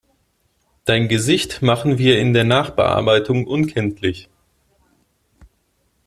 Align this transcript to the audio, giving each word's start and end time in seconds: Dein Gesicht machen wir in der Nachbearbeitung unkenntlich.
Dein 0.83 1.09
Gesicht 1.09 1.61
machen 1.61 1.99
wir 1.99 2.17
in 2.17 2.33
der 2.33 2.43
Nachbearbeitung 2.43 3.45
unkenntlich. 3.45 4.31